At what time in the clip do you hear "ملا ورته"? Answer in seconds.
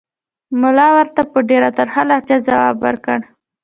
0.61-1.21